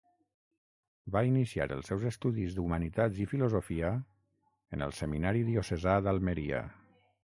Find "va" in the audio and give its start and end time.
1.15-1.21